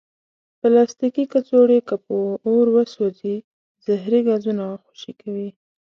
پلاستيکي 0.59 1.23
کڅوړې 1.33 1.79
که 1.87 1.95
په 2.05 2.15
اور 2.47 2.65
وسوځي، 2.75 3.35
زهري 3.85 4.19
ګازونه 4.27 4.63
خوشې 4.83 5.13
کوي. 5.21 5.49